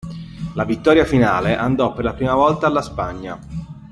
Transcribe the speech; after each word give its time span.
La 0.55 0.63
vittoria 0.65 1.05
finale 1.05 1.55
andò 1.55 1.93
per 1.93 2.03
la 2.03 2.15
prima 2.15 2.33
volta 2.33 2.65
alla 2.65 2.81
Spagna. 2.81 3.39